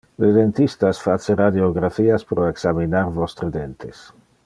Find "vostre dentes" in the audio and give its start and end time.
3.19-4.07